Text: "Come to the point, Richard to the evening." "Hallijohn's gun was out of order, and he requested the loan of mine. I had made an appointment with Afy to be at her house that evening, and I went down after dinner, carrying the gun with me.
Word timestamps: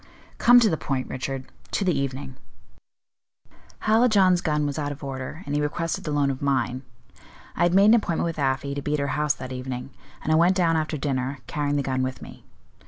"Come 0.39 0.59
to 0.61 0.69
the 0.71 0.77
point, 0.81 1.07
Richard 1.09 1.45
to 1.73 1.85
the 1.85 1.95
evening." 1.95 2.35
"Hallijohn's 3.83 4.41
gun 4.41 4.65
was 4.65 4.79
out 4.79 4.91
of 4.91 5.03
order, 5.03 5.43
and 5.45 5.53
he 5.53 5.61
requested 5.61 6.05
the 6.05 6.11
loan 6.11 6.31
of 6.31 6.41
mine. 6.41 6.81
I 7.55 7.61
had 7.61 7.75
made 7.75 7.85
an 7.85 7.93
appointment 7.93 8.25
with 8.25 8.39
Afy 8.39 8.73
to 8.73 8.81
be 8.81 8.95
at 8.95 8.99
her 8.99 9.07
house 9.09 9.35
that 9.35 9.51
evening, 9.53 9.91
and 10.23 10.31
I 10.33 10.37
went 10.37 10.55
down 10.55 10.75
after 10.75 10.97
dinner, 10.97 11.37
carrying 11.45 11.75
the 11.75 11.83
gun 11.83 12.01
with 12.01 12.19
me. 12.19 12.43